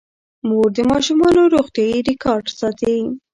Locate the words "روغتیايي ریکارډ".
1.55-2.45